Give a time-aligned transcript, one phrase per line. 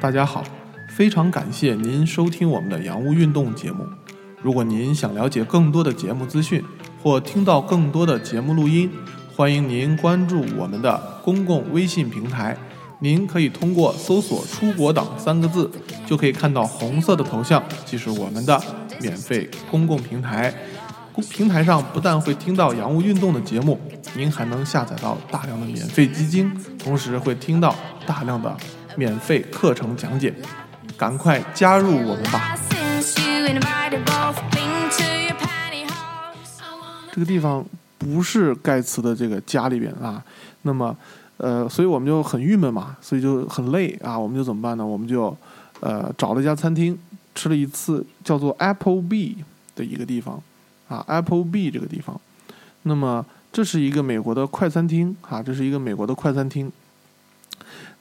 [0.00, 0.44] 大家好，
[0.90, 3.84] 非常感谢您收听我们的洋务运动节目。
[4.40, 6.64] 如果您想了解更多的节目资讯，
[7.02, 8.88] 或听到更多的节目录音，
[9.34, 12.56] 欢迎您关注我们的公共微信平台。
[13.00, 15.68] 您可以通过搜索“出国党”三个字，
[16.06, 18.60] 就可以看到红色的头像，即是我们的
[19.00, 20.54] 免费公共平台。
[21.12, 23.80] 公平台上不但会听到洋务运动的节目，
[24.14, 27.74] 您还能下载到大量的免费基金，同时会听到
[28.06, 28.56] 大量的
[28.98, 30.34] 免费课程讲解。
[30.96, 32.58] 赶快加入我们吧！
[37.12, 37.64] 这个地方
[37.96, 40.20] 不是盖茨的这个家里边啊，
[40.62, 40.96] 那么，
[41.36, 44.84] 呃，所以我们就很郁闷嘛，所以就很累啊，我们就怎么办呢？
[44.84, 45.36] 我们就，
[45.78, 46.98] 呃，找了一家餐厅，
[47.36, 49.36] 吃了一次叫做 Apple B
[49.76, 50.42] 的一个地方，
[50.88, 52.20] 啊，Apple B 这个地方，
[52.82, 56.72] 那么这是一个美国的快餐厅啊，这是一个美国的快餐厅，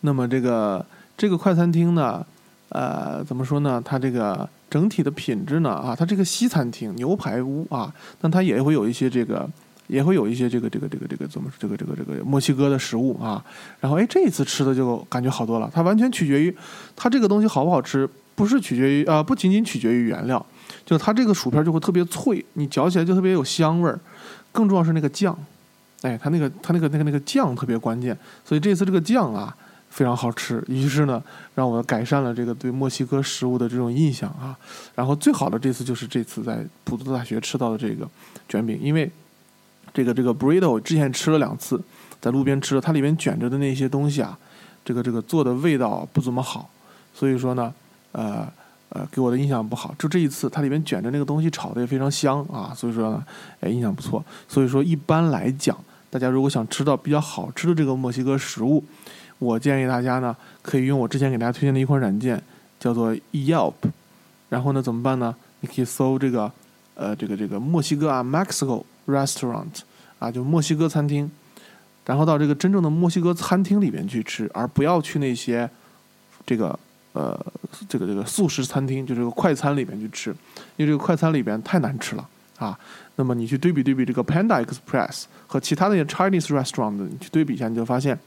[0.02, 0.86] 那么这个
[1.18, 2.26] 这个快餐厅呢，
[2.70, 3.82] 呃，怎么说呢？
[3.84, 4.48] 它这个。
[4.70, 5.70] 整体的品质呢？
[5.70, 9.50] 啊，它这个西餐厅牛排屋啊，但它也会有一些这个，
[9.88, 13.42] 也会有一些这个这个这个这个怎么这个这个这个墨西哥的食物啊。
[13.80, 15.72] 然后哎，这一次吃的就感觉好多了。
[15.74, 16.54] 它完全取决于
[16.98, 20.46] 它这个东西好不好吃，不是取决于啊，不仅仅取决于原料，
[20.86, 23.98] 就它这个薯片就会特别脆，你嚼起来就特别有香味儿。
[24.52, 25.34] 更重要是那个酱，
[26.02, 28.18] 哎，它那个它那个那个那个酱特别关键。
[28.44, 29.56] 所以这次这个酱啊。
[29.98, 31.20] 非常好吃，于是呢，
[31.56, 34.56] 让我改善了这个对墨西哥食物的这种印象啊。
[34.94, 38.08] 然后最好的这次就是这次在普渡大学吃到的这个
[38.48, 39.12] 卷饼，因为
[39.92, 41.82] 这个这个 burrito 之前吃了两次，
[42.22, 44.38] 在路边吃了，它里面卷着的那些东西啊，
[44.86, 46.70] 这个这个做的味道不怎么好，
[47.12, 47.74] 所以说呢，
[48.12, 48.48] 呃
[48.90, 49.96] 呃，给我的印象不好。
[49.98, 53.26] 就这一次，它里面卷着那个东西炒的也非常香啊，所以说呢，
[53.62, 54.24] 哎，印象不错。
[54.48, 55.76] 所以说一般来讲，
[56.12, 58.84] 大家如果想吃到比较好吃的这个墨西哥食物，
[59.40, 62.42] 我建议大家呢，可以用我之前给大家推荐的一款软件，
[62.80, 63.74] 叫做 Yelp。
[64.50, 65.36] 然后呢，怎么办呢？
[65.60, 66.52] 你可以搜这个，
[66.96, 69.82] 呃，这个这个墨西哥啊，Mexico Restaurant
[70.20, 71.30] 啊，就墨西哥餐厅。
[72.06, 75.70] 然后到这个真正的墨西哥餐厅里面去吃，而不要去那些
[76.46, 76.80] 这个
[77.12, 77.38] 呃
[77.90, 80.32] 这个这个素食餐厅，就这个快餐里面去吃，
[80.78, 82.80] 因为这个快餐里边太难吃了啊。
[83.18, 88.18] 那么你去对比对比这个 Panda Express 和其他的 Chinese restaurant，你去对比一下，你就发现。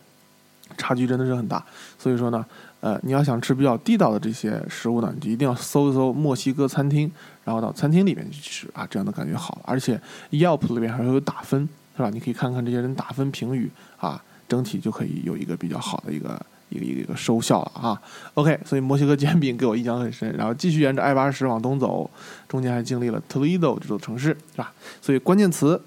[0.76, 1.64] 差距真的是很大，
[1.98, 2.44] 所以说呢，
[2.80, 7.10] 呃，你要想吃比较地道的这些食物呢，你就一定要搜一搜墨西哥餐厅，
[7.44, 9.60] 然后到餐厅里面去吃啊，这样的感觉好。
[9.64, 12.10] 而且 Yelp 里面还会有打分，是吧？
[12.10, 18.02] 你可以看看这些人打分评语啊，整体就可以有一个比较好的一个一个一个一个收效了啊。
[18.34, 22.10] OK，所以墨西哥煎饼给我印象很深，然后继续沿着 I 八十往东走，
[22.48, 24.72] 中间还经历了 Toledo 这座城市，是吧？
[25.02, 25.80] 所以关键词。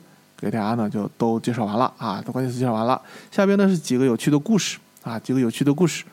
[0.44, 3.02] 给大家呢就都介绍完了啊，都关键词介绍完了。
[3.32, 6.04] 下边呢是几个有趣的故事啊，几个有趣的故事。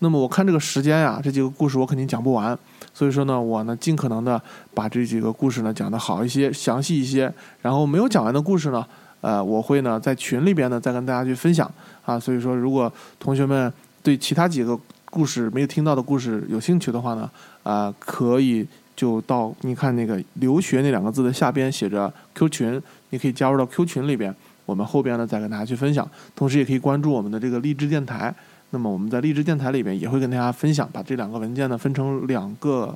[0.00, 2.56] 那么我看这个时间呀，这几个故事我肯定讲不完，
[2.92, 4.40] 所以说呢，我呢尽可能的
[4.74, 7.32] 把这几个故事呢讲的好一些、详细一些。
[7.62, 8.86] 然后没有讲完的故事呢，
[9.22, 11.70] 呃，我会呢在群里边呢再跟大家去分享
[12.04, 12.20] 啊。
[12.20, 13.72] 所以说，如果同学们
[14.02, 17.30] 对其他几个故事没有听到的故事有兴趣的话呢，
[17.62, 18.66] 啊，可以
[18.98, 22.82] 就到你看那个留学那两个字的下边写着 Q 群。
[23.10, 24.34] 你可以加入到 Q 群里边，
[24.66, 26.06] 我们后边呢再跟大家去分享。
[26.34, 28.34] 同时也可以关注我们的这个励志电台。
[28.70, 32.92] 那么我们在励志电台里边也会跟大家分享，把这两个文件呢分成两个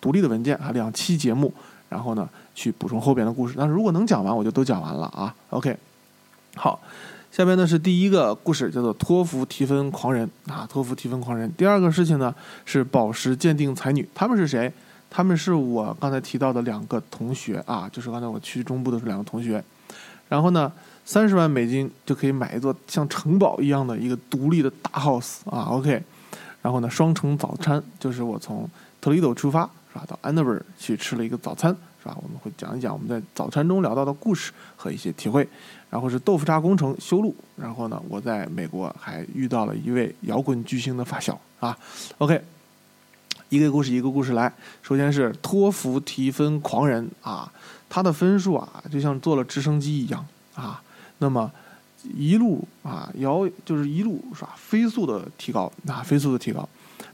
[0.00, 1.54] 独立的文件啊，两期节目，
[1.88, 3.54] 然后呢去补充后边的故事。
[3.56, 5.34] 但是如果能讲完，我就都讲完了啊。
[5.50, 5.74] OK，
[6.56, 6.78] 好，
[7.32, 11.50] 下边呢是第一个故事，叫做托福提分狂人啊，托福提分狂人。
[11.56, 12.34] 第二个事情呢
[12.66, 14.70] 是宝石鉴定才女，他们是谁？
[15.16, 19.64] 他们是我刚才提到的两个同学啊，就是刚才我去中部的是两个同学，
[20.28, 20.70] 然后呢，
[21.06, 26.02] 三十万美金就可以买一座像城堡一样的一个独立的大 house 啊，OK，
[26.60, 28.68] 然后呢，双城早餐就是我从
[29.00, 35.48] 特雷多出发是吧，到安德尔去吃了一个早餐是吧，我们会讲一讲我们在早餐中聊到的故事和一些体会，
[35.88, 41.74] 然后是豆腐渣工程修路，然后呢，我在美国还遇到了一位摇滚巨星的发小啊
[42.18, 42.38] ，OK。
[43.48, 44.52] 一个故事一个故事来，
[44.82, 47.50] 首先是托福提分狂人啊，
[47.88, 50.82] 他的分数啊就像坐了直升机一样啊，
[51.18, 51.50] 那么
[52.16, 56.68] 一路啊摇就是一路是吧飞速的提高啊飞速的提高，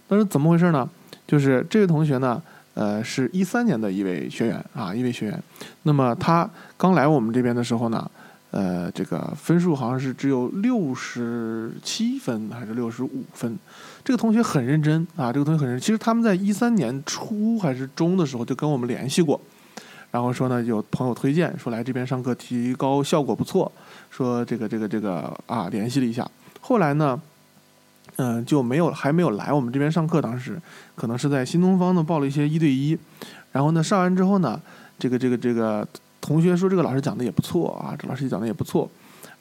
[0.09, 0.89] 但是怎么回事呢？
[1.27, 2.43] 就是这位同学呢，
[2.75, 5.43] 呃，是一三年的一位学员啊一位学员，
[5.83, 8.11] 那么他刚来我们这边的时候呢。
[8.53, 13.59] 呃，这个分数好像是只有六十七分还是六十五分？
[14.05, 15.81] 这个同学很认真啊，这个同学很认真。
[15.81, 19.41] 其实他们在一三年初还是中的时候就跟我们联系过，
[20.11, 23.73] 然后说呢有朋友推荐说来这边上课提高效果不错，
[24.11, 26.31] 说这个这个这个啊联系了一下。
[26.61, 27.19] 后来呢，
[28.17, 30.61] 嗯，就没有还没有来我们这边上课，当时
[30.95, 32.99] 可能是在新东方呢报了一些一对一，
[33.53, 34.61] 然后呢上完之后呢，
[34.99, 35.89] 这个这个这个
[36.23, 38.89] 同学说这个老师讲的也不错啊，这老师讲的也不错，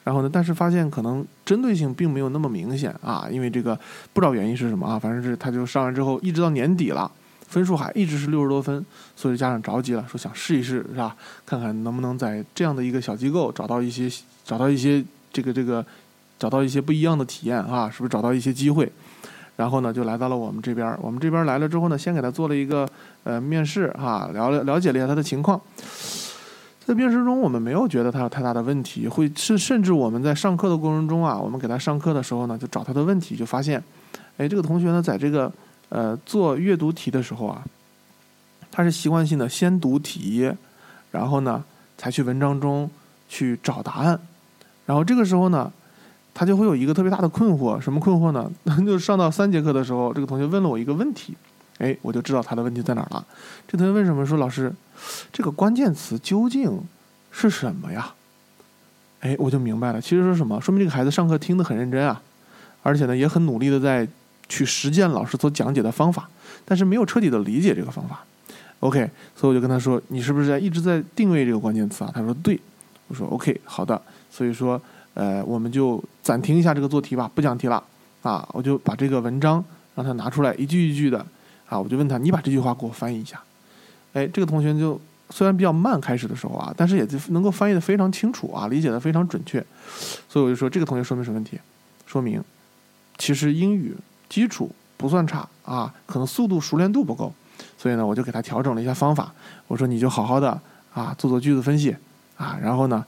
[0.04, 3.74] 然后呢，但是发现可能针对性并没有那么明显啊，因为这个
[4.12, 7.10] 不知道原因是什么啊，反正是他就上完之后一直到年底了，
[7.48, 8.84] 分数还一直是六十多分，
[9.16, 14.10] 所以家长着急了，说想试一试是吧，看看能不能在这样的一个小机构找到一些
[14.44, 15.02] 找到一些
[15.32, 15.82] 这个这个。
[16.38, 18.90] 找到一些不一样的体验啊，是不是找到一些机会？
[19.54, 20.92] 然后呢，就来到了我们这边。
[21.00, 22.84] 我们这边来了之后呢，先给他做了一个
[23.22, 25.60] 呃面试哈，了了了解了一下他的情况。
[26.86, 33.82] 在面试中，我们没有觉得他有太大的问题，会是甚至我们在上课的过程中啊，我们给他上课的时候呢，就找他的问题，就发现，
[34.36, 35.52] 哎，这个同学呢，在这个
[35.88, 37.64] 呃做阅读题的时候啊，
[38.70, 40.52] 他是习惯性的先读题，
[41.10, 41.64] 然后呢
[41.96, 42.90] 才去文章中
[43.28, 44.18] 去找答案，
[44.86, 45.72] 然后这个时候呢。
[46.34, 48.50] 他就会有一个特别大的困惑，什么困惑呢？
[48.86, 51.36] 就上到三节课的时候，这个同学问了我一个问题，
[51.78, 53.26] 哎，我就知道他的问题在哪儿了。
[53.66, 54.24] 这同学为什么？
[54.24, 54.72] 说老师，
[55.32, 56.80] 这个关键词究竟
[57.30, 58.12] 是什么呀？
[59.20, 60.60] 哎，我就明白了，其实是什么？
[60.60, 62.20] 说明这个孩子上课听得很认真啊，
[62.82, 64.06] 而且呢也很努力的在
[64.48, 66.28] 去实践老师所讲解的方法，
[66.64, 68.24] 但是没有彻底的理解这个方法。
[68.80, 72.10] OK，所以我就跟他说，你是不是在一直在定位这个关键词啊？
[72.14, 72.60] 他说对，
[73.08, 74.80] 我说 OK，好的，所以说。
[75.14, 77.84] 呃，我们就暂停一下这个做题吧，不讲题了
[78.22, 78.48] 啊！
[78.52, 79.62] 我就把这个文章
[79.94, 81.22] 让他拿出来，一句一句的
[81.72, 83.40] 啊，我就问他，你把这句话给我翻译一下。
[84.12, 89.64] 哎，这个同学就虽然比较慢开始的时候啊，但是也就能够翻译的非常清楚啊，理解的非常准确。
[90.28, 91.58] 所以我就说，这个同学说明什么问题？
[92.06, 92.42] 说明
[93.16, 93.96] 其实英语
[94.28, 97.32] 基础不算差啊，可能速度熟练度不够。
[97.78, 99.32] 所以呢，我就给他调整了一下方法。
[99.66, 100.60] 我说你就好好的
[100.92, 101.96] 啊，做做句子分析
[102.36, 103.04] 啊，然后呢，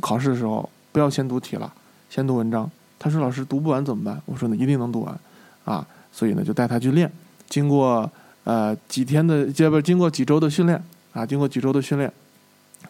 [0.00, 0.68] 考试的时候。
[0.92, 1.70] 不要先读题了，
[2.08, 2.70] 先读文章。
[2.98, 5.20] 他说：“老师读不完怎么办？”我说：“呢，一定能读完，
[5.66, 7.12] 啊，所以呢就带他去练。
[7.48, 8.10] 经过
[8.44, 10.82] 呃几天的，这不经过几周的训练
[11.12, 12.12] 啊，经过几周的训练，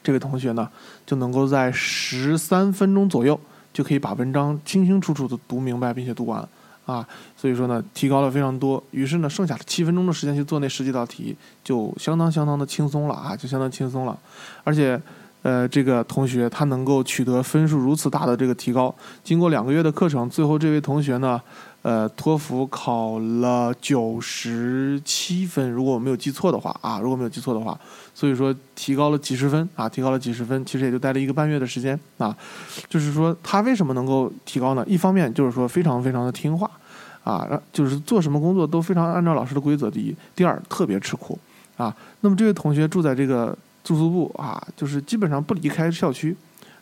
[0.03, 0.69] 这位同学呢
[1.07, 3.39] 就能够在十三分钟左右
[3.73, 6.47] 就可以把文章清清楚楚的读明白并且读完
[6.85, 7.07] 啊。
[7.37, 8.83] 所以说呢，提高了非常多。
[8.91, 14.19] 于是呢，剩下的七分钟的时间去做那十几道题，就相当相当的轻松了啊，就相当轻松了，
[14.65, 15.01] 而且。
[15.43, 18.93] 呃，这个同学他能够取得分数如此大的这个提高，
[19.23, 21.41] 经过两个月的课程，最后这位同学呢，
[21.87, 27.79] 呃，托福考了九十七分，如果我没有记错的话啊，如果没有记错的话，
[28.13, 32.37] 所以说提高了几十分啊，提高了几十分，其实也就待了一个半月的时间啊，
[32.89, 34.85] 就是说他为什么能够提高呢？
[34.89, 36.69] 一方面就是说非常非常的听话
[37.23, 39.89] 啊，就是做什么工作都非常按照老师的规则。
[39.89, 41.39] 第一，第二特别吃苦
[41.77, 41.95] 啊。
[42.23, 43.57] 那么这位同学住在这个。
[43.87, 46.37] 住宿部啊，就是基本上不离开校区，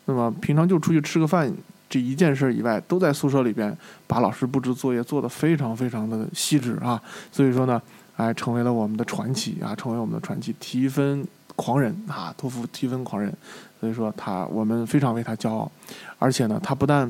[0.06, 1.53] 那么平常就出去吃个饭
[1.94, 3.73] 这一件事以外，都在宿舍里边
[4.08, 7.00] 把老师布置作业做得非常非常的细致啊，
[7.31, 7.81] 所以说呢，
[8.17, 11.25] 哎，成为了我们的传奇啊，成为我们的传奇，提分
[11.55, 13.32] 狂人啊，托福提分狂人，
[13.79, 15.70] 所以说他我们非常为他骄傲，
[16.19, 17.08] 而且呢，他不但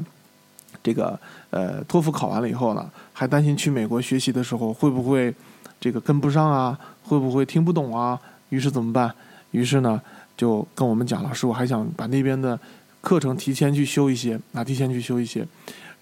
[0.82, 5.34] 这个呃托福考完了以后呢，还担心去美国学习的时候会不会
[5.80, 8.20] 这个跟不上啊，会不会听不懂啊，
[8.50, 9.10] 于是怎么办？
[9.52, 9.98] 于是呢，
[10.36, 12.60] 就跟我们讲，老师，我还想把那边的
[13.04, 15.46] 课程提前去修一些，啊，提前去修一些。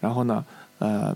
[0.01, 0.45] 然后呢，
[0.79, 1.15] 呃，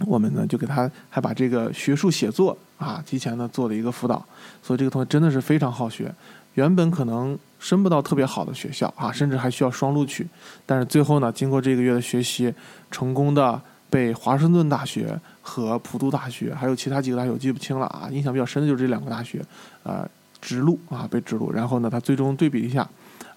[0.00, 4.22] 我们呢就给他还把这个学术写作啊，提前呢做了一个辅导。
[4.62, 6.14] 所以这个同学真的是非常好学，
[6.54, 10.26] 原本可能升不到特别好的学校啊，甚至还需要双录取。
[10.66, 12.52] 但是最后呢，经过这个月的学习，
[12.90, 19.42] 成功的被华盛顿大学和普渡大学，还有其他几个大学我记不清了啊，印象比较深的就是这两个大学，
[19.82, 20.06] 啊。
[20.40, 22.88] 直录啊，被直录，然后呢，他最终对比一下，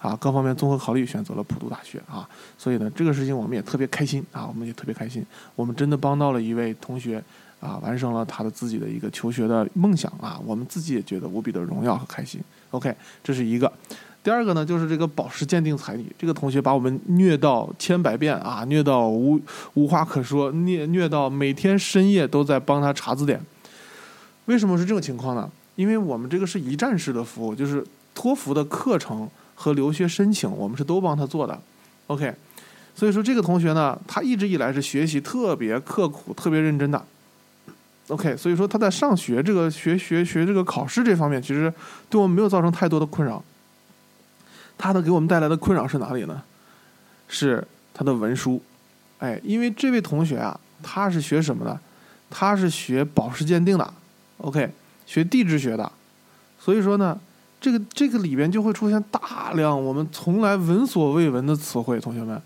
[0.02, 2.28] 啊，各方面综合考虑，选择了普渡大学啊，
[2.58, 7.22] 所以呢，这个事情我们也特别开心啊，我们也特别开心，我们真的帮到了一位同学
[7.60, 12.40] 啊，完成了他的自己的一个求学的梦想啊，我们自己也觉得无比的荣耀和开心。
[12.72, 12.92] OK，
[13.22, 13.72] 这是一个，
[14.24, 19.40] 第二个呢，就是这个宝石鉴定彩礼，这个同学把我们虐到千百遍啊，虐到无
[19.74, 23.40] 无话可说，虐虐到每天深夜都在帮他查字典，
[24.46, 25.48] 为什么是这种情况呢？
[25.76, 29.28] 因为我们这个是一站式的服务，就是托福的课程
[29.62, 31.56] 和留学申请，我们是都帮他做的。
[32.08, 32.34] OK，
[32.96, 37.00] 所以说这个同学呢，他一直以来是学习特别刻苦、特别认真的。
[38.08, 41.72] OK，所以说他在上学这个学学学这个考试这方面，其实
[42.10, 43.40] 对我们没有造成太多的困扰。
[44.76, 46.42] 他的给我们带来的困扰是哪里呢？
[47.28, 47.64] 是
[47.94, 48.60] 他的文书。
[49.20, 51.78] 哎，因为这位同学啊，他是学什么的？
[52.28, 53.94] 他是学宝石鉴定的。
[54.38, 54.68] OK。
[55.04, 55.92] 学地质学的，
[56.58, 57.18] 所以说呢，
[57.62, 62.42] 这个这个里边就会出现大量我们从来闻所未闻的词汇，同学们，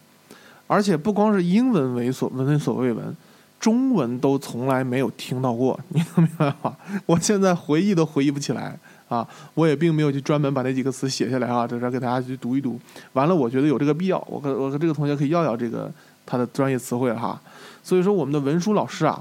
[0.67, 3.17] 而且不光是英文闻所闻所未闻，
[3.59, 6.77] 中文都从来没有听到过，你能明白吗？
[7.07, 9.27] 我现在回忆都回忆不起来啊！
[9.55, 12.79] 我也并没有去专门把那几个词写下来啊，在这给大家去读一读。
[13.15, 15.91] 完了，我觉得有这个必要，我和我和这个同学可以要要这个
[16.27, 17.41] 他的专业词汇哈。
[17.83, 19.19] 所以说，我们的文书老师啊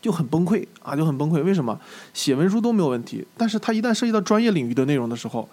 [0.00, 1.42] 就很崩溃啊，就很崩溃。
[1.42, 1.78] 为什么
[2.14, 5.48] 写文书都没有问题，但是他一旦涉及到专业领域的内容的时候，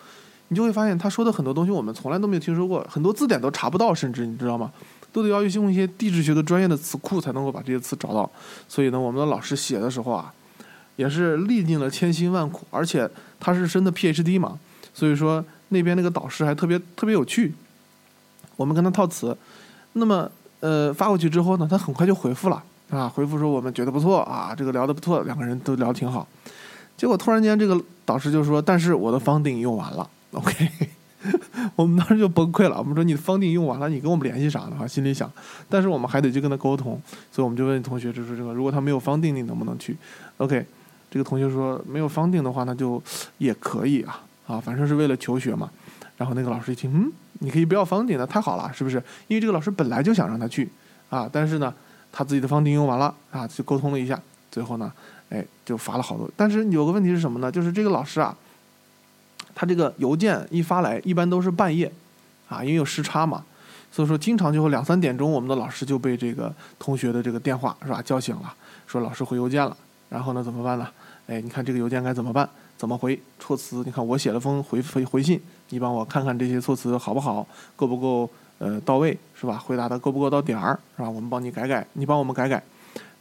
[0.49, 4.71] 你就会发现他说的很多东西我们从来都没有听说过，很多字典都查不到，甚至你知道吗？
[5.11, 8.29] 都得要用一些地质学的专业的词库才能够把这些词找到。
[8.67, 10.33] 所以呢，我们的老师写的时候啊，
[10.97, 13.09] 也是历尽了千辛万苦，而且
[13.39, 14.59] 他是深的 PhD 嘛，
[14.93, 17.53] 所以说那边那个导师还特别特别有趣。
[18.57, 19.35] 我们跟他套词，
[19.93, 26.27] 那么呃发过去之后呢，他很快就回复了啊，回复说我们觉得不错啊，这个聊得不错，两个人都聊得挺好。
[26.95, 30.69] 结果突然间这个导师就说，但是我的方定用完了，OK。
[31.75, 34.75] 我们当时就崩溃了，我们说你的方定用完了，你跟我们联系啥呢？
[34.77, 35.29] 哈，心里想，
[35.67, 37.01] 但是我们还得去跟他沟通，
[37.31, 39.97] 所以我们就问同学，就是这个，如果他没有方定，你能不能去
[40.37, 40.63] ？OK，
[41.09, 43.01] 这个同学说没有方定的话，那就
[43.39, 45.67] 也可以啊，啊，反正是为了求学嘛。
[46.15, 49.01] 然后那个老师一听，嗯，你可以不要方定，那太好了，是不是？
[49.27, 50.69] 因为这个老师本来就想让他去
[51.09, 51.73] 啊，但是呢，
[52.17, 54.17] 他自己的方定用完了啊，就沟通了一下，
[54.49, 54.89] 最后呢，
[55.29, 56.29] 哎，就发了好多。
[56.37, 57.51] 但是有个问题是什么呢？
[57.51, 58.33] 就是这个老师啊。
[59.57, 61.89] 他这个邮件一发来，一般都是半夜，
[62.49, 63.41] 啊，因为有时差嘛，
[63.89, 68.53] 所以说经常就会两三点钟，我们的老师就被这个同学的这个电话是吧叫醒了，
[68.85, 69.77] 说老师回邮件了，
[70.09, 70.85] 然后呢怎么办呢？
[71.27, 72.49] 哎，你看这个邮件该怎么办？
[72.75, 73.17] 怎么回？
[73.39, 73.77] 措辞？
[73.85, 79.57] 你看我写了封回回回信，你帮我看看这些措辞好不好，够不够呃到位是吧？
[79.57, 81.09] 回答的够不够到点儿是吧？
[81.09, 82.61] 我们帮你改改，你帮我们改改。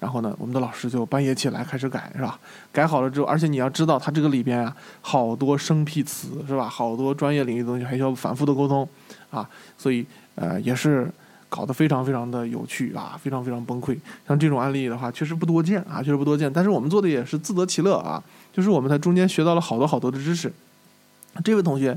[0.00, 2.38] 然后呢，我们的老师就半夜起来开始改，是吧？
[2.70, 6.68] 改好了之后，而且你要知道，他这个里边啊，好多生僻词，是吧？
[6.68, 8.86] 好多专业领域的东西，还需要反复的沟通，
[9.30, 9.48] 啊，
[9.78, 11.10] 所以呃，也是
[11.48, 13.96] 搞得非常非常的有趣啊，非常非常崩溃。
[14.28, 16.52] 像这种案例的话，确实不多见啊，确实不多见。
[16.52, 18.22] 但是我们做的也是自得其乐啊，
[18.52, 20.52] 就是我们在中间学到了好多好多的知识。
[21.42, 21.96] 这位同学，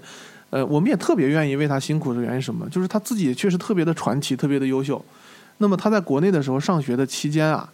[0.49, 2.69] 呃，我们也特别愿意为他辛苦的原因什么？
[2.69, 5.03] 就是他自己确实特别的传奇，特别的优秀。
[5.57, 7.69] 那么他在国内的时候上学的期间啊。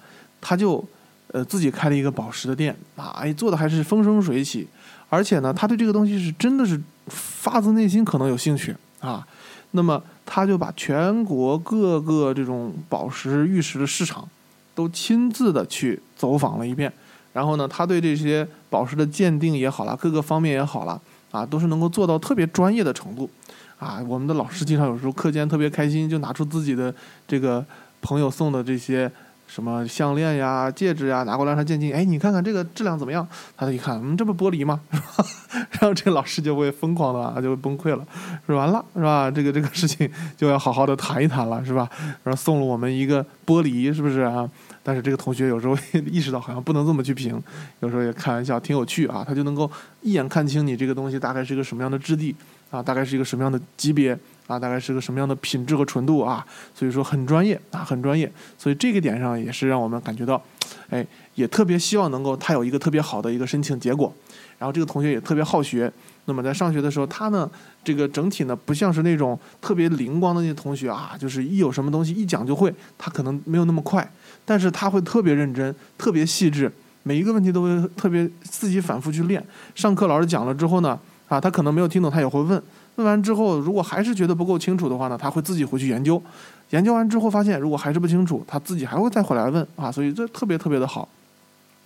[0.46, 0.84] 他就，
[1.28, 4.68] 呃，自己开了一个宝石的店啊，哎，做的还是风生水起，
[5.08, 6.78] 而且呢，他对这个东西是真的是
[7.08, 9.26] 发自内心可能有兴趣啊。
[9.72, 14.28] 那么他就把全国各个这种宝石玉石的市场
[14.76, 16.92] 都亲自的去走访了一遍，
[17.32, 21.02] 然后呢，他对这些宝石的鉴定也好了，各个方面也好了
[21.34, 23.30] 啊，都是能够做到特别专业的程度
[23.78, 24.02] 啊。
[24.08, 26.96] 我们的老师经常有时候课间特别开心，就拿出自己的
[27.28, 27.66] 这个
[28.02, 29.12] 朋友送的这些。
[29.54, 31.94] 什么项链呀、戒指呀，拿过来让他鉴定。
[31.94, 33.28] 哎，你看看这个质量怎么样？
[33.56, 34.82] 他一看，嗯，这不玻璃吗？
[34.92, 35.26] 是吧？
[35.74, 38.04] 然后这老师就会疯狂的，就会崩溃了，
[38.48, 39.30] 说完了，是吧？
[39.30, 41.88] 这个这个事情 就要好好的谈一谈了，是吧？
[42.24, 44.50] 然后送了我们一个玻璃，是不是啊？
[44.82, 45.78] 但是这个同学有时候
[46.12, 47.40] 意识到好像不能这么去评，
[47.82, 49.24] 有时候也开玩笑，挺有趣啊。
[49.24, 49.70] 他就能够
[50.02, 52.36] 一眼看清你这个东西大概是一个什么样的质地
[52.72, 54.18] 啊，大概是一个什么样的级别。
[54.48, 56.46] 啊，大概是个什么样的品质和纯度啊？
[56.76, 58.32] 所以说很专业啊，很专业。
[58.58, 60.42] 所以这个点上也是让我们感觉到，
[60.90, 64.14] 哎，也特别希望能够他有一个特别好的一个申请结果。
[64.60, 65.92] 然后这个同学也特别好学。
[66.26, 67.50] 那么在上学的时候，他呢，
[67.84, 74.10] 这个整体呢不像是那种特别灵光的那些同学啊，就是一有什么东西一讲就会，他可能没有那么快，
[74.46, 76.72] 但是他会特别认真，特别细致，
[77.04, 79.46] 每一个问题都会特别自己反复去练。
[79.76, 80.98] 上课老师讲了之后呢，
[81.28, 82.62] 啊，他可能没有听懂，他也会问。
[82.96, 86.22] 问完之后，如果还是觉得不够清楚的话呢，他会自己回去研究。
[86.70, 89.92] 研究完之后发现，如果还是不清楚，他自己还会再回来问啊。
[89.92, 91.08] 所以这特别特别的好。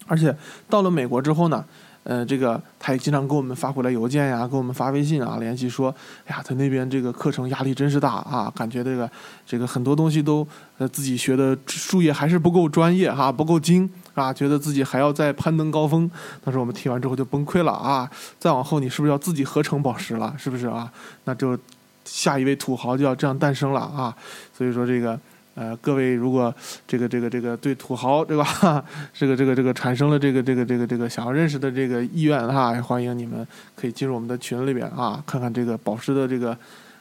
[0.06, 0.36] 而且
[0.70, 1.64] 到了美国之后呢，
[2.10, 5.94] 呃，这个他也经常给我们发回来邮件呀，给我们发微信啊，联系说，
[6.26, 9.12] 哎呀，他那边这个课程压力真是大啊，感觉这个
[9.46, 10.48] 这个很多东西都
[10.78, 13.90] 呃自己学的术业还是不够专业哈，不够精。
[14.14, 16.10] 啊，觉得自己还要再攀登高峰，
[16.44, 18.10] 但是我们听完之后就崩溃了啊！
[18.40, 20.34] 再往后，你是不是要自己合成宝石了？
[20.40, 20.92] 是不是啊？
[21.26, 21.56] 那就
[22.04, 24.16] 下一位土豪就要这样诞生了啊！
[24.58, 25.20] 所以说这个
[25.58, 26.54] 呃，各位如果
[26.88, 28.46] 这个这个这个对土豪对吧？
[29.12, 33.46] 这个这个这个产生了这个这个这个这个想要认识的这个意愿哈，欢迎你们
[33.76, 36.56] 可以进入我们的群里边啊，看看这个宝石的这个，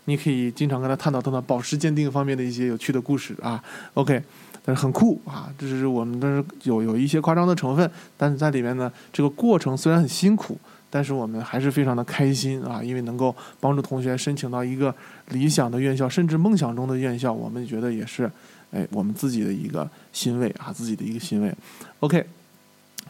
[0.06, 3.62] 你可以经常跟他探讨探讨宝石鉴定方面的一些有趣的故事啊。
[3.92, 4.22] OK。
[4.68, 5.48] 但是很酷啊！
[5.56, 10.58] 这是我们，但是有有一些夸张的成分，但是在里面呢，这个过程虽然很辛苦，
[10.96, 12.82] 但是我们还是非常的开心啊！
[12.82, 14.94] 因为能够帮助同学申请到一个
[15.28, 18.32] 理想的院校，甚至梦想中的院校，我们觉得也是，
[18.70, 21.54] 哎，我们自己的一个欣慰啊，自己的一个欣慰。
[22.00, 22.24] OK，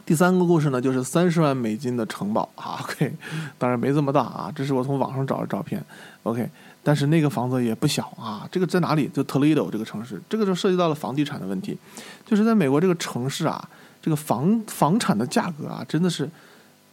[0.05, 3.13] 第三个故事呢，就是三十万美金的城堡啊，OK，
[3.57, 5.81] 当然没这么大啊，这是我从网上找的照片
[6.23, 6.49] ，OK，
[6.83, 9.09] 但是那个房子也不小啊，这个在哪里？
[9.13, 11.77] 就 Toledo 这个城市，这个就涉及到了房地产的问题，
[12.25, 13.69] 就是在美国这个城市啊，
[14.01, 16.29] 这个房房产的价格啊，真的是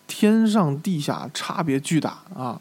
[0.07, 2.61] 天上地下差别巨大啊，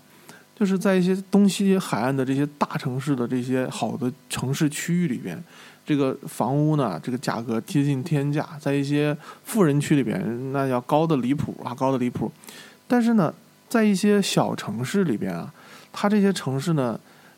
[0.56, 5.42] 就是在一些东西海岸的这些大城市的这些好的城市区域里边。
[5.86, 12.32] 这个房屋呢，这个价格贴近天价，在一些富人区里边，那要高的离谱啊，高的离谱。
[12.88, 13.34] 但是呢，
[13.68, 15.54] 在一些小城市里边啊，
[15.92, 16.98] 它这些城市呢，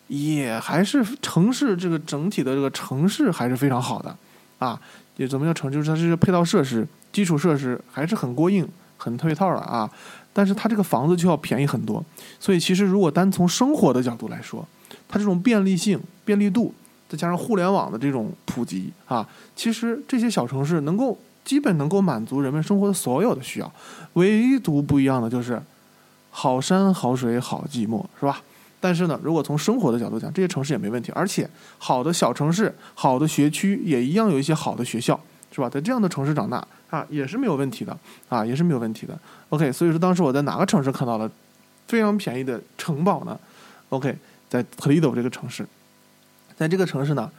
[0.09, 4.15] 也还是城市这个整体的这个城市还是非常好的
[4.59, 4.79] 啊。
[5.17, 5.71] 也怎么叫城？
[5.71, 9.89] 就是它这些配套设施、基础设施还是很过硬、很配套的啊。
[10.33, 12.03] 但是它这个房子就要便宜很多。
[12.39, 14.67] 所以其实如果单从生活的角度来说，
[15.07, 16.73] 它这种便利性、便利度。
[17.07, 23.71] 再加上互联网的这种普及啊，其实这些小城市能够基本能够满足人们生活的所有的需要，
[24.13, 25.61] 唯独不一样的就是
[26.31, 28.41] 好山好水好寂寞，是吧？
[28.79, 31.47] 但是呢，如果从生活的角度讲，这些城市也没问题，而且
[31.77, 35.19] 好的小城市、好的学区也一样有一些好的学校，
[35.55, 35.69] 是吧？
[35.69, 37.97] 在这样的城市长大啊，也是没有问题的
[38.27, 39.17] 啊，也是没有问题的。
[39.47, 41.31] OK，所以说当时我在哪个城市看到了
[41.87, 43.39] 非常便宜的城堡呢
[43.87, 44.13] ？OK，
[44.49, 45.65] 在特里斗这个城市。
[46.57, 47.31] 在这个城市呢，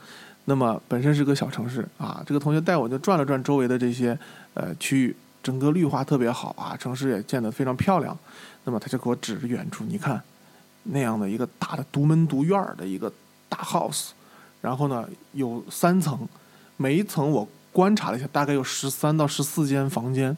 [0.45, 2.23] 那么本身是个小城市啊。
[2.25, 4.17] 这个同学带我就转了转周围的这些
[4.55, 8.17] 呃区域，整个绿化特别好啊，城市也建得非常漂亮。
[8.63, 10.19] 那么他就给我指着远处，你看
[10.83, 13.11] 那样的一个大的独门独院的一个
[13.47, 14.09] 大 house，
[14.59, 16.27] 然后呢有三层，
[16.77, 17.47] 每一层我
[17.77, 20.35] 观察了一下，大概有十三到十四间房间，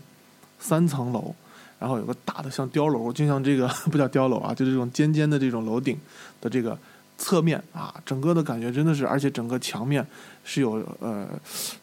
[0.59, 1.33] 三层楼，
[1.79, 5.97] 然后有个大的像碉楼，就像这个 不叫碉楼啊，就这种尖尖的这种楼顶
[6.41, 6.77] 的这个。
[7.21, 10.05] 侧面啊，整个的感觉真的是，而且整个墙面
[10.45, 11.27] 是有呃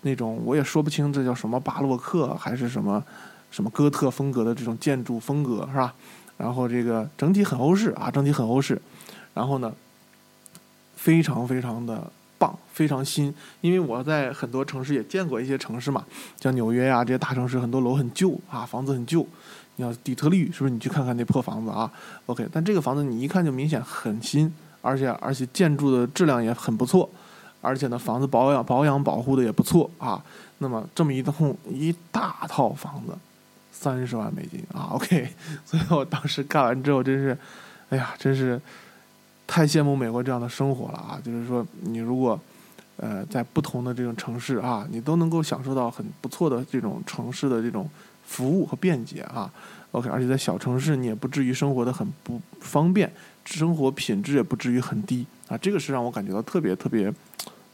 [0.00, 3.04] 那种我也说不清这叫什么巴洛克还是什么
[3.50, 5.94] 什么哥特风格的这种建筑风格是吧？
[6.38, 8.80] 然后这个整体很欧式啊，整体很欧式，
[9.34, 9.70] 然后呢
[10.96, 13.34] 非常非常的棒，非常新。
[13.60, 16.04] 因为我在很多城市也见过一些城市嘛，
[16.40, 19.26] 像纽约呀这些大城市，很多楼很旧啊，房子很旧。
[19.76, 20.70] 你要底特律是不是？
[20.70, 21.90] 你去看看那破房子啊
[22.26, 24.52] ？OK，但这个房子你一看就明显很新。
[24.82, 27.10] 而且而且建筑的质量也很不错，
[27.60, 30.22] 而且呢房子保养保养保护的也不错啊。
[30.58, 33.12] 那么这么一栋一大套房子，
[33.72, 35.28] 三十万美金啊，OK。
[35.64, 37.36] 所以我当时干完之后真是，
[37.90, 38.60] 哎呀，真是
[39.47, 41.21] 太羡慕美国这样的生活了啊！
[41.25, 42.39] 就是说你如果
[42.97, 47.89] 呃在不同的这种城市啊，你都能够享受到很不错的这种城市的这种
[48.26, 49.50] 服务和便捷啊。
[49.93, 53.11] OK，而且在小城市你也不至于生活的很不方便。
[53.45, 57.13] 生活品质也不至于很低啊，这个是让我感觉到特别特别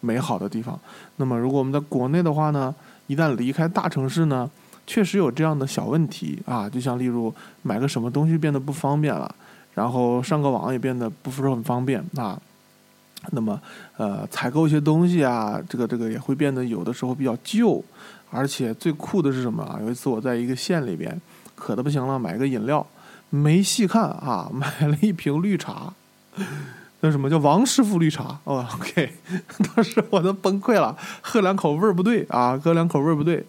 [0.01, 0.79] 美好的地方。
[1.17, 2.75] 那么，如果我们在国内的话呢，
[3.07, 4.49] 一旦离开大城市呢，
[4.87, 9.35] 确实有这样的小问题啊，就像例如买个什么东西变得不方便了，
[9.75, 12.41] 然后上个网也变得不是很方便啊。
[13.31, 13.61] 那么，
[13.97, 17.83] 呃，采购一些东西啊，这个这个也会变得有的时候比较旧，
[18.31, 19.79] 而且最酷的是什么啊？
[19.81, 21.21] 有一次我在一个县里边
[21.55, 22.87] 渴的不行了，买个饮料。
[23.35, 25.95] 没细看啊， 买了一瓶绿茶，
[27.01, 28.39] 那什么叫王师傅绿茶？
[28.45, 29.11] 哦，OK，
[29.75, 33.43] 当时我都崩溃了，喝两口味儿不对啊，喝两口味儿不对。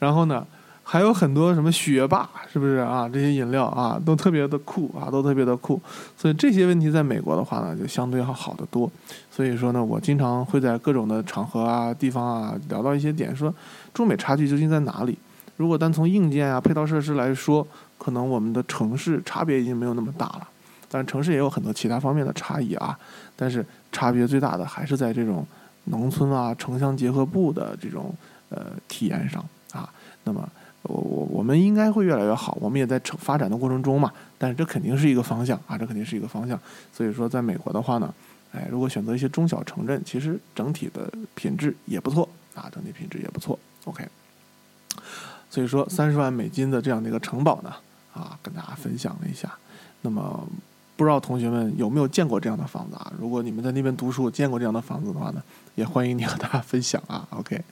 [0.00, 0.44] 然后呢，
[0.92, 3.08] 还有很多什么学霸，是不是啊？
[3.08, 5.80] 这些饮料啊，都特别的酷啊，都特别的酷。
[6.16, 8.90] 所以这些问题在美国的话呢，就相对要好得多。
[9.30, 13.54] 所以说呢，我经常会在各种的场合啊、地方啊聊到一些点，说
[13.94, 15.16] 中美差距究竟在哪里？
[15.56, 17.64] 如果单从硬件啊、配套设施来说。
[18.00, 20.48] 可能我们的城市差别已经没有那么大了，
[20.90, 22.98] 但城市也有很多其他方面的差异啊。
[23.36, 25.46] 但是差别最大的还是在这种
[25.84, 28.14] 农村啊、城乡结合部的这种
[28.48, 29.86] 呃体验上啊。
[30.24, 30.48] 那么
[30.82, 34.12] 我我我们应该会越来越好，我们也在成发展的过程中嘛。
[34.38, 36.58] 但是这肯定是一个方向啊，这肯定是一个方向。
[36.92, 38.14] 所以说，在美国的话呢，
[38.52, 43.58] 哎，如果选择一些中小城镇，其实整体的品质也不错啊，整体品质也不错。
[43.84, 44.06] OK，
[45.50, 47.72] 所以说三十万美金的这样的一个城堡呢。
[48.12, 49.48] 啊，跟大家分享了一下。
[50.02, 50.44] 那么，
[50.96, 53.12] 不知道同学们有没有见过这样的房子啊？
[53.20, 55.40] 如果你们在那边读书见过这样的房子的话呢，
[55.76, 57.24] 也欢迎你和大家分享啊。
[57.30, 57.62] OK。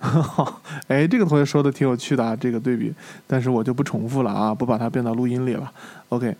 [0.88, 2.92] 哎，这个同学说的挺有趣的啊，这个对比，
[3.26, 5.70] 但是我就不重复了啊，不把它变到录音里了。
[6.08, 6.34] OK。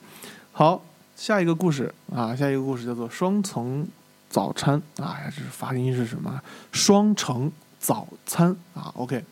[0.53, 0.83] 好，
[1.17, 3.87] 下一个故事啊，下一个故事叫做双层
[4.29, 6.41] 早餐啊，这是发音是什么？
[6.73, 8.93] 双层早餐啊。
[8.97, 9.25] OK。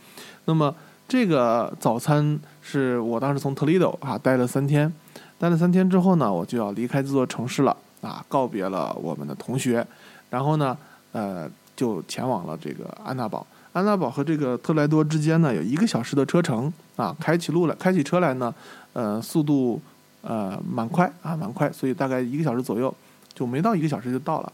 [0.45, 0.75] 那么。
[1.11, 4.93] 这个早餐是我当时从 Toledo 啊待了三天，
[5.38, 9.87] 待了三天之后呢，我就要离开这座城市了啊，告别了我们的同学，
[10.29, 10.77] 然后呢，
[11.12, 13.47] 呃，就前往了这个安娜堡。
[13.72, 18.52] 安娜堡和这个特莱多之间呢有一个小时的车程啊，开起路来，开起车来呢，
[18.92, 19.81] 呃，速度
[20.22, 22.92] 呃蛮快啊，蛮快，所以大概一个小时左右
[23.35, 24.52] 就没到一个小时就到了。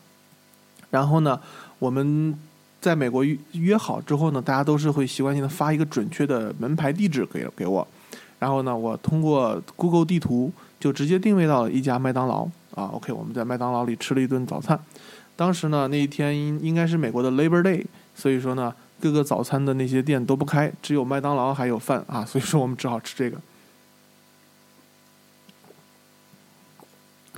[0.90, 1.40] 然后呢，
[1.79, 2.38] 我们
[2.81, 7.87] 在美国约好之后呢，大家都是会习惯性的发一个准确的门牌地址给给我，
[8.38, 12.90] 然后呢，我通过 Google 地图就直接定位到了一家麦当劳啊。
[12.92, 14.79] OK，我们在麦当劳里吃了一顿早餐。
[15.35, 18.72] 当时呢，那一天应应该是美国的 Labor Day，所以说呢，
[19.05, 23.37] 各个早餐的那些店都不开，只有麦当劳还有饭啊， 所以说我们只好吃这个。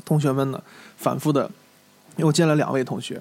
[0.05, 0.63] 同学们呢，
[0.97, 1.51] 反复的，
[2.19, 3.21] 又见了两位同学，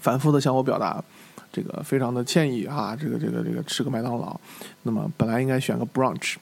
[0.00, 1.04] 反复的向我表达
[1.52, 4.40] 这个非常的歉意啊，这个这个这个吃个麦当劳，
[4.84, 6.36] 那么本来应该选个 brunch，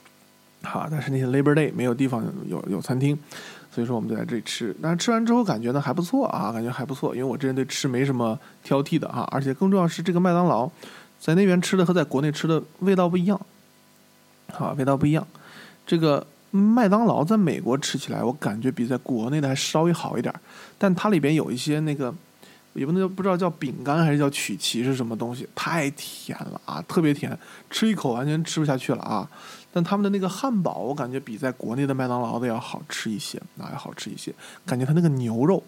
[0.63, 3.19] 好，但是那些 Labor Day 没有地方有有餐厅。
[3.75, 10.71] 所以说我们就在这里吃，但是吃完之后感觉呢还不错啊，感觉还不错，因为我这人对吃没什么挑剔的啊，而且更重要是这个麦当劳，
[11.19, 13.41] 在那边吃的和在国内吃的味道不一样，
[14.57, 15.27] 啊，味道不一样。
[15.85, 20.33] 这个麦当劳在美国吃起来，我感觉比在国内的还稍微好一点，
[20.79, 22.15] 但它里边有一些那个，
[22.75, 27.37] 也不能叫不知道叫饼干还是叫曲奇是什么东西，太甜了啊，特别甜，
[27.71, 29.29] 吃一口完全吃不下去了啊。
[29.75, 34.33] 但他们的那个汉堡，我感觉比在国内的麦当劳的要好吃一些，啊，要好吃一些。
[34.65, 35.61] 感觉它那个牛肉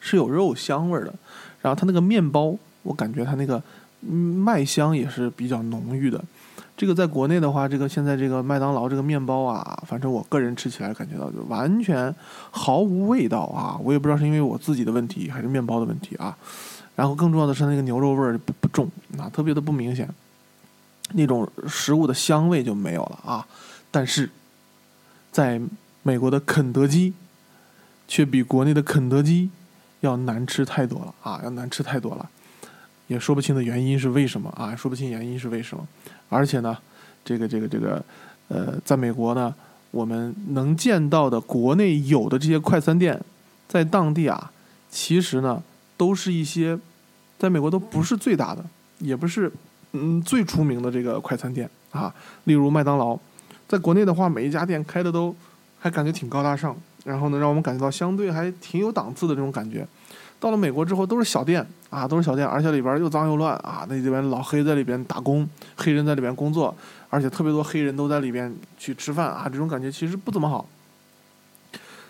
[0.00, 1.12] 是有肉香味儿的，
[1.60, 3.62] 然后它那个面包，我感觉它那个
[4.00, 6.24] 麦香也是比较浓郁的。
[6.74, 12.14] 这个在国内的话，这个现在这个麦当劳这个面包啊，反正我个人吃起来感觉到就完全
[12.50, 13.78] 毫无味道啊！
[13.84, 16.34] 我也不知道是因为我自己的问题还是面包的问题啊。
[16.96, 18.88] 然后更重要的是那个牛肉味儿不不重
[19.18, 20.08] 啊，特别的不明显。
[21.12, 23.46] 那种食物的香味就没有了啊，
[23.90, 24.30] 但是，
[25.32, 25.60] 在
[26.02, 27.12] 美国的肯德基，
[28.06, 29.50] 却比国内的肯德基
[30.00, 32.28] 要难吃太多了啊，要难吃太多了，
[33.08, 35.86] 也说不清的原因是为什么啊，说不清原因是为什么，
[36.28, 36.76] 而且呢，
[37.24, 38.04] 这个这个这个，
[38.48, 39.54] 呃，在美国呢，
[39.90, 43.20] 我们能见到的国内有的这些快餐店，
[43.68, 44.52] 在当地啊，
[44.90, 45.62] 其实呢，
[45.96, 46.78] 都是一些，
[47.38, 48.64] 在美国都不是最大的，
[48.98, 49.52] 也不是。
[49.92, 53.18] 嗯，最出名的这个快餐店啊，例如麦当劳，
[53.68, 55.34] 在国内的话，每一家店开的都
[55.78, 59.86] 还感觉挺高大上，然后呢，让我们感觉到相对还挺有档次的这种感觉。
[60.38, 63.84] 到了美国之后，都是小店啊，都是小店，而且里边又脏又乱啊。
[63.88, 66.74] 那里边老黑在里边打工，黑人在里边工作，
[67.10, 70.64] 而且特别多黑人都在里边去吃饭啊，这种感觉其实不怎么好。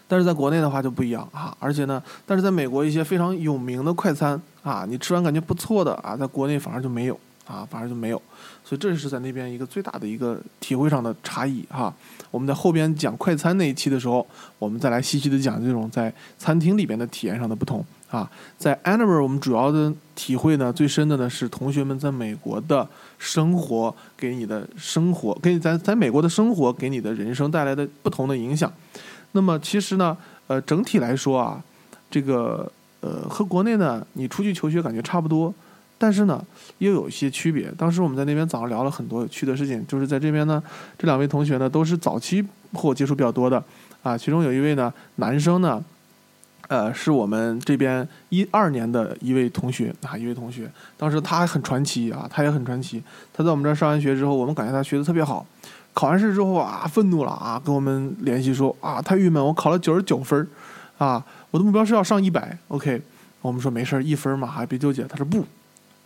[0.06, 7.18] 但是在国内的话就不一样啊，而且呢，但是在美国一些非常有名的快餐啊，你吃完感觉不错的啊，在国内反而就没有。
[7.50, 8.22] 啊，反而就没有，
[8.64, 11.92] 所以这是在那边一个最大的一个体会上的差异哈。
[12.30, 14.24] 我们在后边讲快餐那一期的时候，
[14.60, 18.30] 我们再来细细的讲这种在餐厅里边的体验上的不同啊。
[18.56, 28.72] 在 Anver，我们主要的体会呢，最深的呢是同学们在美国的生活给你的生活，给你在在美国的生活给你的人生带来的不同的影响。
[29.32, 31.60] 那么其实呢，呃，整体来说啊，
[32.08, 35.52] 这个呃和国内呢，你出去求学感觉差不多。
[36.02, 36.42] 但是呢，
[36.78, 37.70] 又有一些区别。
[37.76, 40.62] 当时我们在那边早上聊了很多有趣的事情，就是在这边呢，
[40.96, 43.62] 这两位同学呢都是早期和我接触比较多的
[44.02, 44.16] 啊。
[44.16, 45.84] 其中有一位呢，男生呢，
[46.68, 50.70] 呃，是我们这边一二年的一位同学啊，一位同学。
[50.96, 53.02] 当时他还很传奇啊，他也很传奇。
[53.34, 55.46] 他在我们这儿上完学之后，我们感觉他学的特别好。
[55.92, 60.48] 考完试之后啊，愤怒了啊，跟我们联系说啊，太郁闷，我考了九十九分
[60.96, 62.56] 啊，我的目标是要上一百。
[62.68, 63.02] OK，
[63.42, 65.04] 我们说没事一分嘛，还别纠结。
[65.04, 65.44] 他说不。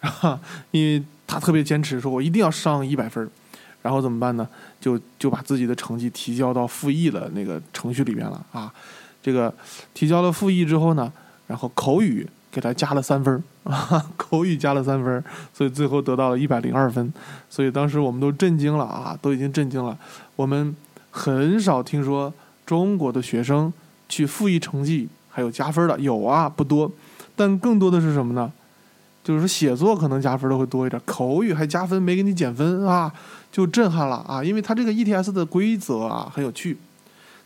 [0.05, 0.39] 哈，
[0.71, 3.29] 因为他特别坚持，说我一定要上一百分
[3.83, 4.49] 然后怎么办呢？
[4.81, 8.73] 就就把自己的成绩提交到复议的那个程序里面了啊。
[9.23, 9.53] 这个
[9.93, 11.13] 提交了复议之后呢，
[11.47, 17.13] 然后口语给他加了三分啊， 口语加了三分所以最后得到了一百零二分。
[17.51, 19.99] 所以当时我们都震惊了啊，都已经震惊了。
[20.37, 20.75] 我们
[21.11, 22.33] 很少听说
[22.67, 23.73] 中国的学生
[24.09, 26.91] 去复议成绩还有加分的，有啊，不多，
[27.37, 28.53] 但更多的是什么呢？
[29.25, 33.11] 就是说写作可能加分的会多一点，口语还加分没给你减分啊，
[33.51, 34.45] 就震撼了啊！
[34.45, 36.77] 因为他这个 ETS 的规则啊很有趣，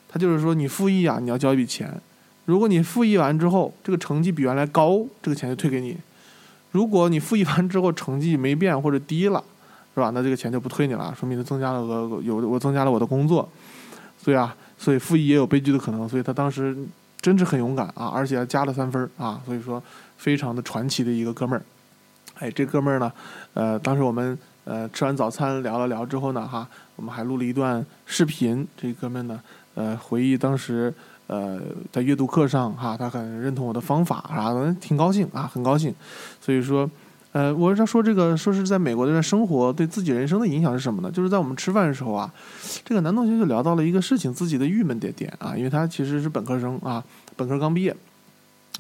[0.09, 1.89] 他就是说你复议啊你要交一笔钱，
[2.47, 5.95] 如果你复议完之后这个成绩比原来高，这个钱就退给你；
[6.73, 9.41] 如果你复议完之后成绩没变或者低了，
[9.95, 10.11] 是吧？
[10.13, 13.49] 那这个钱就不退你了，说明增加了额有我增加了我的工作，
[14.21, 16.77] 所以啊，所以复议也有悲剧的可能，所以他当时
[17.21, 19.81] 真是很勇敢啊，而且还加了三分啊，所以说。
[20.19, 21.63] 非常的传奇的一个哥们儿，
[22.41, 23.11] 哎，这哥们儿呢，
[23.55, 28.67] 呃，当时我们呃吃完早餐聊了聊之后呢，哈，我们还录了一段视频。
[28.77, 29.41] 这哥们呢，
[29.75, 30.93] 呃，回忆当时
[31.29, 35.95] 呃在阅读课上哈，他很认同我的方法啊，挺高兴啊，很高兴。
[36.41, 36.91] 所以说，
[37.33, 41.11] 呃，我是说这个，说是在美国这边生活对自己人生的影响是什么呢？
[41.11, 42.33] 就是在我们吃饭的时候啊，
[42.85, 47.03] 这个男同学就聊到了一个事情，自己的郁闷点点啊，因为他其实是本科生啊，
[47.37, 47.95] 本科刚毕业，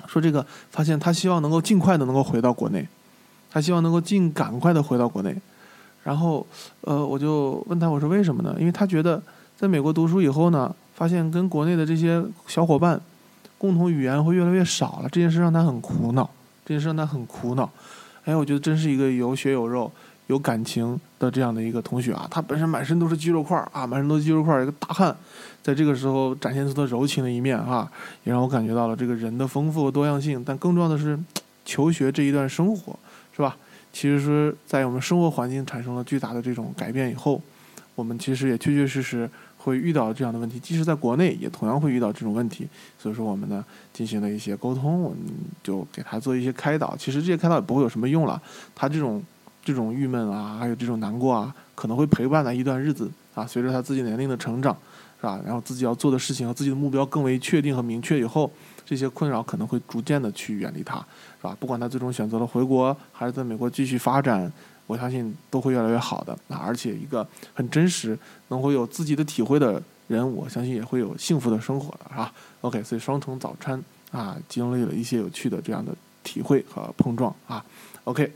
[0.06, 2.86] 说这个发现他希望能够尽快的能够回到国内，
[3.50, 5.34] 他希望能够尽赶快的回到国内，
[6.04, 6.46] 然后
[6.82, 8.54] 呃，我就问他我说为什么呢？
[8.58, 9.22] 因为他觉得
[9.56, 13.00] 在美国读书以后呢，发现跟国内的这些小伙伴
[13.58, 16.28] 共同语言会越来越少了，这件事让他很苦恼，
[16.64, 17.68] 这件事让他很苦恼。
[18.24, 19.90] 哎，我觉得真是一个有血有肉、
[20.28, 22.26] 有感情的这样的一个同学啊！
[22.30, 25.14] 他本身满身都是肌肉块啊，满身都是肌肉块，一个大汉，
[25.62, 27.90] 在这个时候展现出的柔情的一面啊，
[28.24, 30.42] 也让我感觉到了这个人的丰富多样性。
[30.44, 31.18] 但更重要的是，
[31.64, 32.98] 求学这一段生活，
[33.34, 33.56] 是吧？
[33.92, 37.42] 其实是在我们生活环境产生了巨大的这种改变以后，
[37.94, 39.28] 我们其实也确确实实。
[39.60, 42.66] 会遇到这样的问题，即使在国内也同样会遇到这种问题。
[42.96, 43.62] 所以说，我们呢
[43.92, 45.18] 进行了一些沟通，我们
[45.64, 46.96] 就给他做一些开导。
[46.96, 48.40] 其实这些开导也不会有什么用了，
[48.74, 49.22] 他这种
[49.68, 53.46] 这种郁闷啊，还有这种难过啊，可能会陪伴他一段日子啊。
[53.46, 54.74] 随着他自己年龄的成长，
[55.20, 55.38] 是吧？
[55.44, 58.50] 然后自己要做的事情和自己的目标更为确定和明确以后，
[58.86, 60.96] 这些困扰可能会逐渐的去远离他，
[61.36, 61.54] 是吧？
[61.60, 64.50] 不管他最终选择了回国，还是在美国继续发展。
[64.86, 66.56] 我相信都会越来越好的啊！
[66.64, 77.62] 而且一个很真实、能会有自己的体会的人，我相信也会有幸福的生活的，是吧？OK，所以双重早餐啊，经历了一些有趣的这样的体会和碰撞啊。
[78.04, 78.32] OK，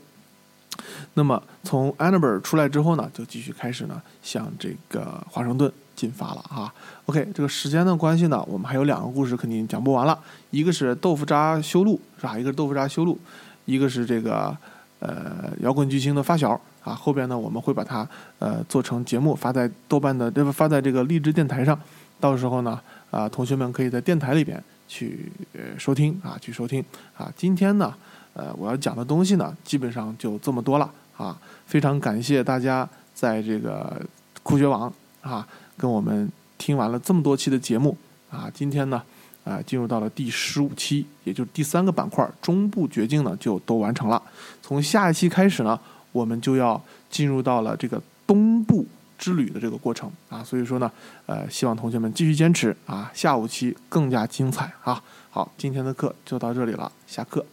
[1.14, 6.72] 那么从 Annabelle 出来之后呢，就继续开始呢，向这个华盛顿进发了啊。
[7.06, 10.18] OK，这个时间的关系呢，我们还有两个故事肯定讲不完了，
[10.50, 12.38] 一个是豆腐渣修路是吧？
[12.38, 13.18] 一个是豆腐渣修路，
[13.64, 14.56] 一个是这个。
[15.04, 16.50] 呃，摇滚巨星的发小
[16.84, 21.76] 啊，后边呢我们会把它呃做成节目发在豆瓣的，发在这个励志电台上，
[22.20, 25.32] 到时候呢啊，同学们可以在电台里边去
[25.76, 26.84] 收听啊，去收听
[27.16, 27.28] 啊。
[27.36, 27.92] 今天呢，
[28.34, 31.38] 呃，我要讲的东西呢，基本上就这么多了啊。
[31.66, 34.00] 非常感谢大家在这个
[34.42, 37.96] 酷学网啊，跟我们听完了这么多期的节目
[38.30, 39.02] 啊，今天呢。
[39.44, 44.22] 啊，进入到了第十五期，也就是第三个板块中部绝境呢，就都完成了。
[44.62, 45.76] 从下一期开始呢，
[46.12, 48.86] 我们就要进入到了这个东部
[49.18, 50.44] 之旅的这个过程啊。
[50.44, 50.88] 所以说呢，
[51.26, 55.02] 呃，希望同学们继续坚持啊，下五期更加精彩啊。
[55.28, 57.44] 好，今天的课就到这里了，下课。